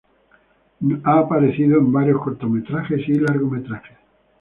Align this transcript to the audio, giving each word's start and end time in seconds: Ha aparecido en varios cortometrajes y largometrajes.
Ha 1.03 1.19
aparecido 1.19 1.77
en 1.77 1.91
varios 1.91 2.19
cortometrajes 2.23 3.07
y 3.07 3.19
largometrajes. 3.19 3.97